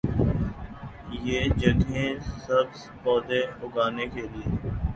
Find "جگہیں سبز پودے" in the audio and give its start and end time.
1.57-3.41